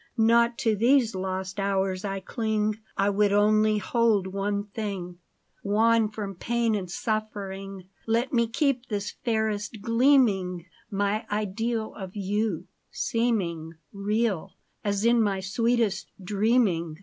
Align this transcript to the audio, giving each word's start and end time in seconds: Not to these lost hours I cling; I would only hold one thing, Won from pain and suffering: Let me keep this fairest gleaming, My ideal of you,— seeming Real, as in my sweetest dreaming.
Not 0.17 0.57
to 0.57 0.75
these 0.75 1.13
lost 1.13 1.59
hours 1.59 2.03
I 2.03 2.21
cling; 2.21 2.79
I 2.97 3.11
would 3.11 3.31
only 3.31 3.77
hold 3.77 4.25
one 4.25 4.63
thing, 4.65 5.19
Won 5.63 6.09
from 6.09 6.33
pain 6.33 6.73
and 6.73 6.89
suffering: 6.89 7.83
Let 8.07 8.33
me 8.33 8.47
keep 8.47 8.87
this 8.87 9.11
fairest 9.11 9.83
gleaming, 9.83 10.65
My 10.89 11.27
ideal 11.31 11.93
of 11.93 12.15
you,— 12.15 12.65
seeming 13.09 13.73
Real, 13.93 14.55
as 14.83 15.05
in 15.05 15.21
my 15.21 15.39
sweetest 15.39 16.07
dreaming. 16.19 16.97